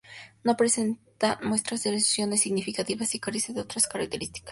[0.43, 4.49] No presenta muestras de erosión significativas y carece de otras características distintivas relevantes.